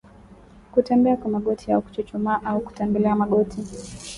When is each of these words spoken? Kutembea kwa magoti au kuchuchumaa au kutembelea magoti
Kutembea 0.71 1.17
kwa 1.17 1.29
magoti 1.31 1.71
au 1.71 1.81
kuchuchumaa 1.81 2.41
au 2.45 2.59
kutembelea 2.61 3.15
magoti 3.15 3.63